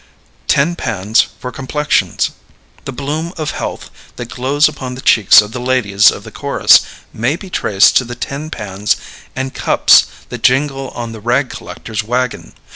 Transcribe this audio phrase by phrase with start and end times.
[0.47, 2.31] Tin Pans for Complexions.
[2.85, 6.81] The bloom of health that glows upon the cheeks of the ladies of the chorus
[7.13, 8.95] may be traced to the tin pans
[9.35, 12.53] and cups that jingle on the rag collector's wagon.